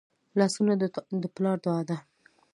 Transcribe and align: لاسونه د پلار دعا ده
لاسونه 0.39 0.73
د 1.21 1.23
پلار 1.35 1.57
دعا 1.65 1.81
ده 1.89 1.97